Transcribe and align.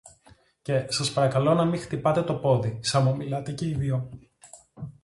Και 0.61 0.85
σας 0.89 1.13
παρακαλώ 1.13 1.53
να 1.53 1.65
μη 1.65 1.77
χτυπάτε 1.77 2.21
το 2.21 2.35
πόδι, 2.35 2.79
σα 2.81 2.99
μου 2.99 3.15
μιλάτε 3.15 3.51
και 3.51 3.65
οι 3.67 3.73
δυο. 3.75 4.09